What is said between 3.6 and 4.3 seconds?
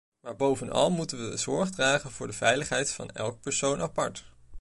apart.